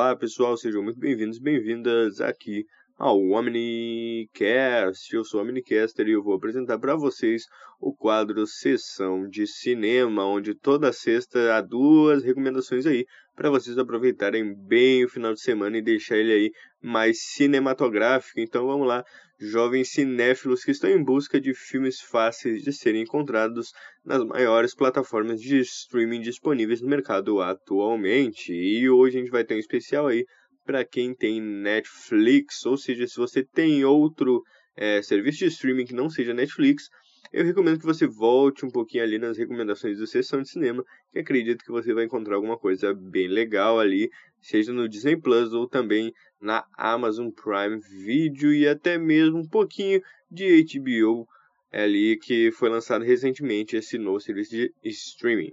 [0.00, 2.64] Olá pessoal, sejam muito bem-vindos, bem-vindas aqui
[2.96, 5.14] ao Omnicast.
[5.14, 7.44] Eu sou o Omnicaster e eu vou apresentar para vocês
[7.78, 13.04] o quadro Sessão de Cinema, onde toda sexta há duas recomendações aí
[13.36, 16.50] para vocês aproveitarem bem o final de semana e deixar ele aí
[16.82, 18.40] mais cinematográfico.
[18.40, 19.04] Então vamos lá,
[19.38, 23.68] jovens cinéfilos que estão em busca de filmes fáceis de serem encontrados
[24.04, 28.52] nas maiores plataformas de streaming disponíveis no mercado atualmente.
[28.52, 30.24] E hoje a gente vai ter um especial aí
[30.64, 34.42] para quem tem Netflix, ou seja, se você tem outro
[34.76, 36.84] é, serviço de streaming que não seja Netflix,
[37.32, 41.18] eu recomendo que você volte um pouquinho ali nas recomendações do Sessão de Cinema, que
[41.18, 45.68] acredito que você vai encontrar alguma coisa bem legal ali, seja no Disney Plus ou
[45.68, 51.26] também na Amazon Prime Video e até mesmo um pouquinho de HBO
[51.72, 55.52] ali que foi lançado recentemente esse novo serviço de streaming.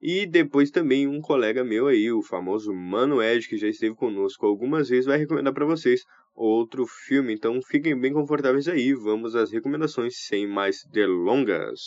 [0.00, 4.46] E depois também um colega meu aí, o famoso Mano Ed, que já esteve conosco
[4.46, 7.34] algumas vezes, vai recomendar para vocês outro filme.
[7.34, 11.80] Então fiquem bem confortáveis aí, vamos às recomendações sem mais delongas.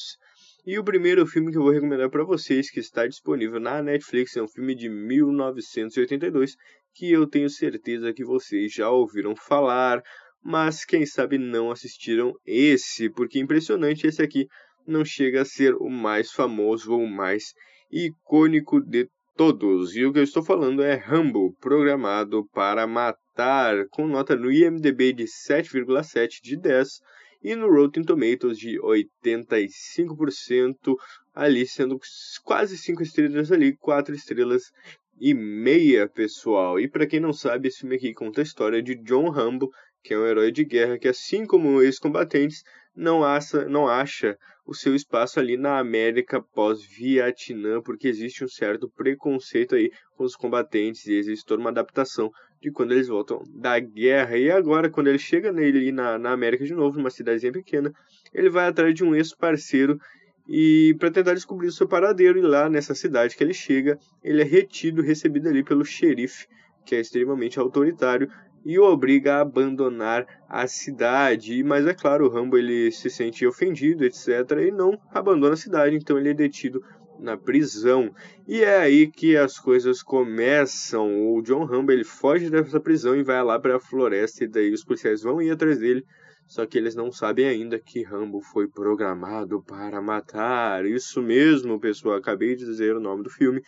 [0.65, 4.37] E o primeiro filme que eu vou recomendar para vocês, que está disponível na Netflix,
[4.37, 6.55] é um filme de 1982,
[6.93, 10.01] que eu tenho certeza que vocês já ouviram falar,
[10.41, 14.47] mas quem sabe não assistiram esse, porque impressionante esse aqui
[14.87, 17.53] não chega a ser o mais famoso ou mais
[17.91, 19.95] icônico de todos.
[19.95, 25.13] E o que eu estou falando é Rambo, programado para matar, com nota no IMDb
[25.13, 27.01] de 7,7 de 10
[27.43, 30.95] e no Rotten Tomatoes de 85%,
[31.33, 31.99] ali sendo
[32.43, 34.71] quase 5 estrelas ali, 4 estrelas
[35.19, 36.79] e meia, pessoal.
[36.79, 39.69] E para quem não sabe, esse filme aqui conta a história de John Rambo,
[40.01, 42.63] que é um herói de guerra que, assim como ex-combatentes,
[42.95, 48.89] não acha, não acha o seu espaço ali na América pós-Vietnã, porque existe um certo
[48.89, 52.31] preconceito aí com os combatentes e existe toda uma adaptação
[52.61, 54.37] de quando eles voltam da guerra.
[54.37, 57.91] E agora, quando ele chega nele ali na, na América de novo, numa cidadezinha pequena,
[58.33, 59.99] ele vai atrás de um ex-parceiro
[60.47, 62.39] e para tentar descobrir o seu paradeiro.
[62.39, 66.47] E lá nessa cidade que ele chega, ele é retido, recebido ali pelo xerife,
[66.85, 68.29] que é extremamente autoritário,
[68.65, 71.63] e o obriga a abandonar a cidade.
[71.63, 74.27] Mas é claro, o Rambo ele se sente ofendido, etc.
[74.67, 76.83] e não abandona a cidade, então ele é detido
[77.19, 78.13] na prisão.
[78.47, 81.33] E é aí que as coisas começam.
[81.33, 84.73] O John Rambo ele foge dessa prisão e vai lá para a floresta e daí
[84.73, 86.03] os policiais vão ir atrás dele.
[86.45, 90.85] Só que eles não sabem ainda que Rambo foi programado para matar.
[90.85, 92.17] Isso mesmo, pessoal.
[92.17, 93.61] Acabei de dizer o nome do filme.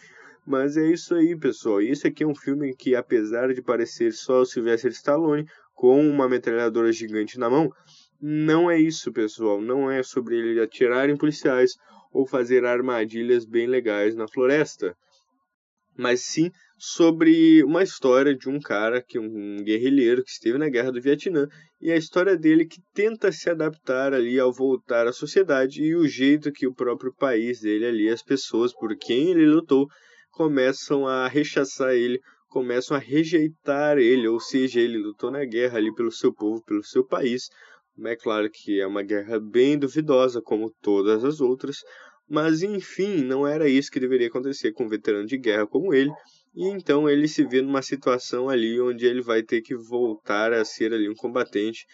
[0.46, 1.82] Mas é isso aí, pessoal.
[1.82, 6.30] Esse aqui é um filme que, apesar de parecer só o Sylvester Stallone com uma
[6.30, 7.72] metralhadora gigante na mão,
[8.22, 9.60] não é isso, pessoal.
[9.60, 11.74] Não é sobre ele atirar em policiais
[12.14, 14.96] ou fazer armadilhas bem legais na floresta.
[15.98, 20.92] Mas sim sobre uma história de um cara que um guerrilheiro que esteve na guerra
[20.92, 21.48] do Vietnã
[21.82, 26.08] e a história dele que tenta se adaptar ali ao voltar à sociedade e o
[26.08, 29.88] jeito que o próprio país dele ali, as pessoas por quem ele lutou,
[30.36, 32.20] começam a rechaçar ele,
[32.50, 36.84] começam a rejeitar ele, ou seja, ele lutou na guerra ali pelo seu povo, pelo
[36.84, 37.50] seu país.
[38.04, 41.78] É claro que é uma guerra bem duvidosa, como todas as outras,
[42.30, 46.12] mas enfim, não era isso que deveria acontecer com um veterano de guerra como ele.
[46.54, 50.66] E então ele se vê numa situação ali onde ele vai ter que voltar a
[50.66, 51.86] ser ali um combatente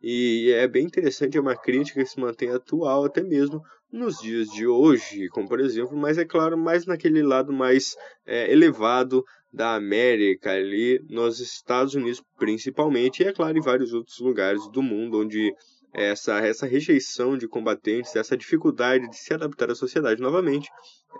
[0.00, 3.60] e é bem interessante, é uma crítica que se mantém atual até mesmo
[3.92, 8.52] nos dias de hoje, como por exemplo, mas é claro, mais naquele lado mais é,
[8.52, 14.68] elevado da América, ali nos Estados Unidos principalmente, e é claro, em vários outros lugares
[14.70, 15.52] do mundo onde
[15.92, 20.68] essa, essa rejeição de combatentes, essa dificuldade de se adaptar à sociedade novamente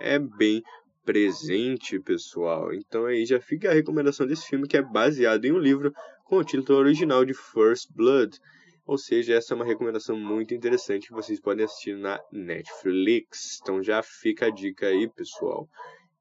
[0.00, 0.62] é bem
[1.04, 2.72] presente, pessoal.
[2.74, 5.90] Então aí já fica a recomendação desse filme que é baseado em um livro
[6.26, 8.38] com o título original de First Blood.
[8.88, 13.58] Ou seja, essa é uma recomendação muito interessante que vocês podem assistir na Netflix.
[13.60, 15.68] Então já fica a dica aí, pessoal.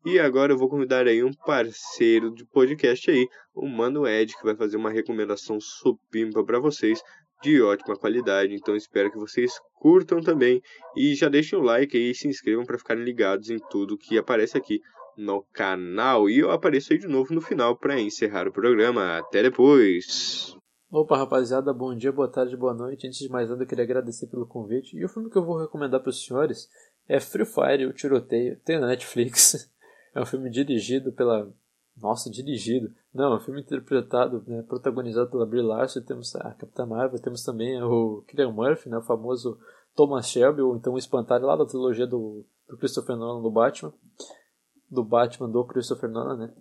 [0.05, 3.25] E agora eu vou convidar aí um parceiro de podcast aí,
[3.55, 7.01] o Mano Ed, que vai fazer uma recomendação supimpa para vocês
[7.41, 8.53] de ótima qualidade.
[8.53, 10.61] Então espero que vocês curtam também
[10.93, 14.17] e já deixem o like aí e se inscrevam para ficarem ligados em tudo que
[14.17, 14.81] aparece aqui
[15.15, 16.29] no canal.
[16.29, 19.19] E eu apareço aí de novo no final para encerrar o programa.
[19.19, 20.56] Até depois!
[20.89, 23.05] Opa, rapaziada, bom dia, boa tarde, boa noite.
[23.05, 24.95] Antes de mais nada, eu queria agradecer pelo convite.
[24.95, 26.69] E o filme que eu vou recomendar para os senhores
[27.09, 28.57] é Free Fire, o tiroteio.
[28.63, 29.69] Tem na Netflix.
[30.15, 31.47] É um filme dirigido pela.
[31.95, 32.91] Nossa, dirigido.
[33.13, 36.01] Não, é um filme interpretado, né, protagonizado pela Brie Larson.
[36.01, 39.59] Temos a Capitã Marvel, temos também o Killian Murphy, né, o famoso
[39.95, 43.93] Thomas Shelby, ou então o espantalho lá da trilogia do, do Christopher Nolan do Batman.
[44.89, 46.53] Do Batman do Christopher Nolan, né?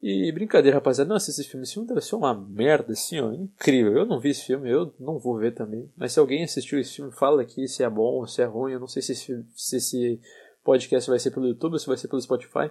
[0.00, 1.64] E brincadeira, rapaziada, não assista esse filme.
[1.64, 3.92] Esse filme deve ser uma merda, assim, ó, incrível.
[3.92, 5.90] Eu não vi esse filme, eu não vou ver também.
[5.96, 8.72] Mas se alguém assistiu esse filme, fala aqui se é bom ou se é ruim.
[8.72, 10.20] Eu não sei se esse, se esse
[10.62, 12.70] podcast vai ser pelo YouTube ou se vai ser pelo Spotify.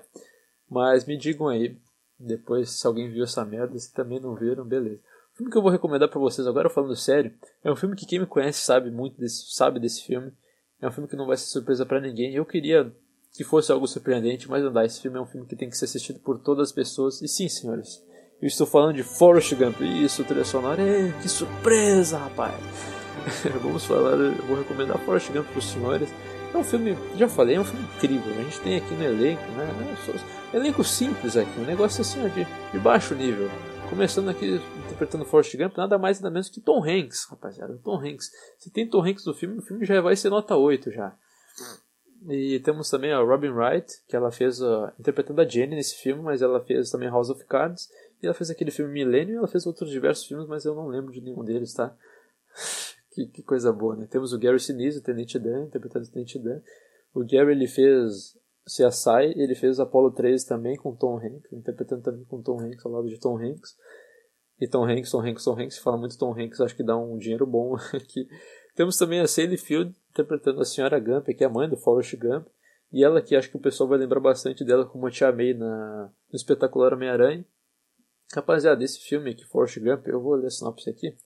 [0.70, 1.78] Mas me digam aí,
[2.18, 5.02] depois, se alguém viu essa merda, se também não viram, beleza.
[5.34, 7.34] O filme que eu vou recomendar para vocês agora, falando sério,
[7.64, 10.32] é um filme que quem me conhece sabe muito desse, sabe desse filme.
[10.82, 12.34] É um filme que não vai ser surpresa para ninguém.
[12.34, 12.92] Eu queria
[13.38, 14.84] que fosse algo surpreendente, mas não dá.
[14.84, 17.22] Esse filme é um filme que tem que ser assistido por todas as pessoas.
[17.22, 18.04] E sim, senhores,
[18.42, 19.80] eu estou falando de Forrest Gump.
[19.82, 20.82] Isso, trilha sonora.
[20.82, 22.56] É, que surpresa, rapaz!
[23.62, 26.10] Vamos falar, eu vou recomendar Forrest Gump para os senhores.
[26.54, 28.34] É um filme, já falei, é um filme incrível.
[28.34, 29.96] A gente tem aqui no elenco, né?
[30.54, 33.50] É elenco simples aqui, um negócio assim de, de baixo nível.
[33.90, 37.80] Começando aqui interpretando Forrest Gump, nada mais nada menos que Tom Hanks, rapaziada.
[37.84, 38.30] Tom Hanks.
[38.58, 41.16] Se tem Tom Hanks no filme, o filme já vai ser nota 8 já.
[42.30, 46.22] E temos também a Robin Wright, que ela fez uh, interpretando a Jenny nesse filme,
[46.22, 47.88] mas ela fez também House of Cards.
[48.22, 50.88] E ela fez aquele filme Millennium e ela fez outros diversos filmes, mas eu não
[50.88, 51.96] lembro de nenhum deles, tá?
[53.14, 54.08] que, que, coisa boa, né?
[54.10, 56.62] Temos o Gary Sinise, o Tenente Dan, interpretando o Tenente Dan.
[57.14, 58.36] O Gary, ele fez
[58.66, 62.92] CSI, ele fez Apollo 13 também com Tom Hanks, interpretando também com Tom Hanks, ao
[62.92, 63.76] lado de Tom Hanks.
[64.60, 67.18] E Tom Hanks, Tom Hanks, Tom Hanks, fala muito Tom Hanks, acho que dá um
[67.18, 68.28] dinheiro bom aqui.
[68.78, 72.16] Temos também a Sally Field interpretando a Senhora Gump, que é a mãe do Forrest
[72.16, 72.48] Gump.
[72.94, 75.56] E ela que acho que o pessoal vai lembrar bastante dela como a Tia May
[75.56, 77.44] na, no espetacular Homem-Aranha.
[78.34, 81.18] Rapaziada, esse filme aqui, Forrest Gump, eu vou ler a sinopse aqui.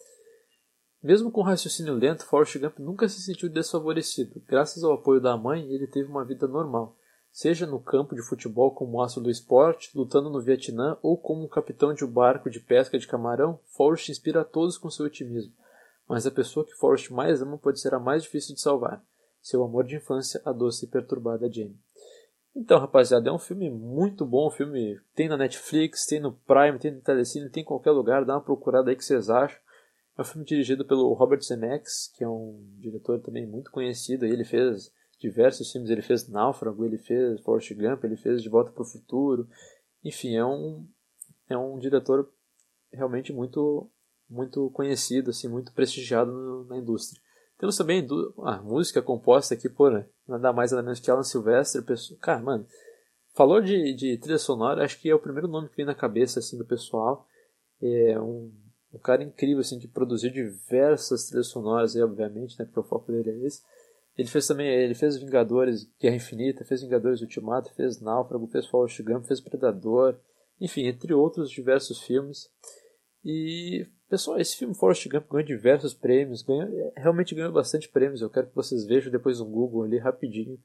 [1.04, 4.42] Mesmo com raciocínio lento, Forrest Gump nunca se sentiu desfavorecido.
[4.48, 6.98] Graças ao apoio da mãe, ele teve uma vida normal
[7.32, 11.94] seja no campo de futebol como astro do esporte, lutando no Vietnã ou como capitão
[11.94, 15.54] de um barco de pesca de camarão, Forrest inspira a todos com seu otimismo.
[16.12, 19.02] Mas a pessoa que Forrest mais ama pode ser a mais difícil de salvar.
[19.42, 21.80] Seu amor de infância, a doce e perturbada Jane.
[22.54, 24.50] Então, rapaziada, é um filme muito bom.
[24.50, 28.26] Um filme tem na Netflix, tem no Prime, tem no Telecine, tem em qualquer lugar.
[28.26, 29.58] Dá uma procurada aí que vocês acham.
[30.18, 34.26] É um filme dirigido pelo Robert Zemeckis, que é um diretor também muito conhecido.
[34.26, 35.90] Ele fez diversos filmes.
[35.90, 39.48] Ele fez Náufrago, ele fez Forrest Gump, ele fez De Volta para o Futuro.
[40.04, 40.86] Enfim, é um,
[41.48, 42.30] é um diretor
[42.92, 43.90] realmente muito
[44.32, 47.22] muito conhecido, assim, muito prestigiado no, na indústria.
[47.60, 48.08] Temos também
[48.44, 49.92] a música composta aqui por
[50.28, 51.84] nada mais nada menos que Alan Silvestre.
[51.84, 52.66] Pessoa, cara, mano,
[53.36, 56.40] falou de, de trilha sonora, acho que é o primeiro nome que vem na cabeça
[56.40, 57.28] assim do pessoal.
[57.82, 58.52] É um,
[58.94, 63.12] um cara incrível assim que produziu diversas trilhas sonoras, aí, obviamente, né, porque o foco
[63.12, 63.62] dele é esse.
[64.18, 69.02] Ele fez também, ele fez Vingadores Guerra Infinita, fez Vingadores Ultimato, fez Náufrago, fez Forrest
[69.04, 70.18] Gump, fez Predador,
[70.60, 72.50] enfim, entre outros diversos filmes.
[73.24, 78.22] E, pessoal, esse filme Forrest Gump ganhou diversos prêmios, ganhou, realmente ganhou bastante prêmios.
[78.22, 80.60] Eu quero que vocês vejam depois no Google ali rapidinho.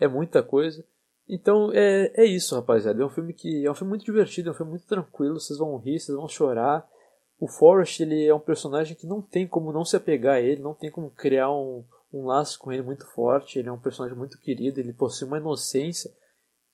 [0.00, 0.82] É muita coisa.
[1.28, 3.02] Então é, é isso, rapaziada.
[3.02, 5.38] É um filme que é um filme muito divertido, é um filme muito tranquilo.
[5.38, 6.88] Vocês vão rir, vocês vão chorar.
[7.38, 10.62] O Forrest ele é um personagem que não tem como não se apegar a ele,
[10.62, 13.58] não tem como criar um, um laço com ele muito forte.
[13.58, 16.10] Ele é um personagem muito querido, ele possui uma inocência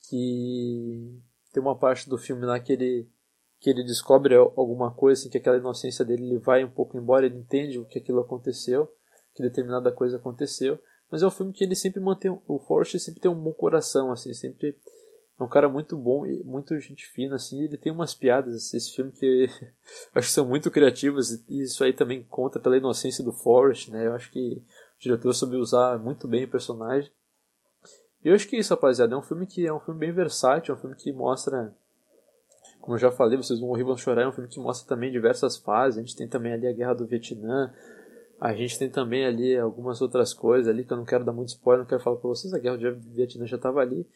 [0.09, 1.19] que
[1.51, 3.09] tem uma parte do filme lá que ele
[3.65, 7.25] que ele descobre alguma coisa assim que aquela inocência dele ele vai um pouco embora,
[7.25, 8.87] ele entende o que aquilo aconteceu,
[9.33, 10.77] que determinada coisa aconteceu,
[11.09, 14.11] mas é um filme que ele sempre mantém o Forrest sempre tem um bom coração
[14.11, 14.77] assim, sempre
[15.39, 18.77] é um cara muito bom e muito gente fina assim, ele tem umas piadas assim,
[18.77, 19.47] esse filme que
[20.13, 24.05] acho que são muito criativas e isso aí também conta pela inocência do Forrest, né?
[24.05, 27.11] Eu acho que o diretor soube usar muito bem o personagem.
[28.23, 29.15] E eu acho que é isso, rapaziada.
[29.15, 31.75] É um filme que é um filme bem versátil, é um filme que mostra.
[32.85, 34.21] Como eu já falei, vocês vão rir, vão chorar.
[34.21, 35.97] É um filme que mostra também diversas fases.
[35.97, 37.73] A gente tem também ali a Guerra do Vietnã.
[38.39, 41.49] A gente tem também ali algumas outras coisas ali que eu não quero dar muito
[41.49, 42.53] spoiler, não quero falar pra vocês.
[42.53, 44.07] A Guerra do Vietnã já estava ali.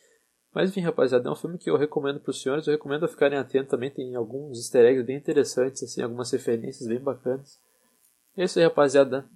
[0.53, 2.67] Mas enfim, rapaziada, é um filme que eu recomendo para os senhores.
[2.67, 3.89] Eu recomendo a ficarem atentos também.
[3.89, 7.59] Tem alguns easter eggs bem interessantes, assim, algumas referências bem bacanas.
[8.38, 9.27] É isso aí, rapaziada.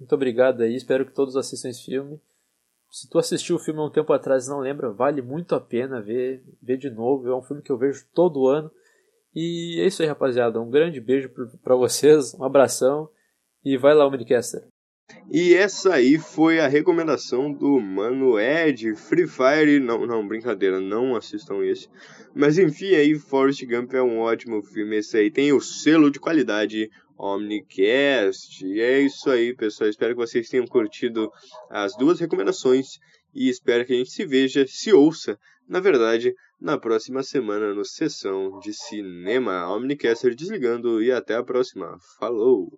[0.00, 2.20] Muito obrigado aí, espero que todos assistam esse filme.
[2.90, 5.60] Se tu assistiu o filme há um tempo atrás e não lembra, vale muito a
[5.60, 7.28] pena ver, ver de novo.
[7.28, 8.70] É um filme que eu vejo todo ano.
[9.34, 10.60] E é isso aí, rapaziada.
[10.60, 11.30] Um grande beijo
[11.62, 13.08] para vocês, um abração
[13.64, 14.62] e vai lá, Omnicaster.
[15.30, 19.80] E essa aí foi a recomendação do Mano Ed, Free Fire.
[19.80, 21.88] Não, não, brincadeira, não assistam esse.
[22.34, 24.96] Mas enfim, aí Forrest Gump é um ótimo filme.
[24.96, 28.64] Esse aí tem o selo de qualidade Omnicast.
[28.64, 29.90] E é isso aí, pessoal.
[29.90, 31.30] Espero que vocês tenham curtido
[31.68, 32.98] as duas recomendações
[33.34, 37.84] e espero que a gente se veja, se ouça, na verdade, na próxima semana no
[37.84, 39.66] Sessão de Cinema.
[39.74, 41.96] Omnicaster desligando e até a próxima.
[42.18, 42.68] Falou!